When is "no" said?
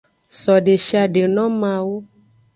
1.35-1.43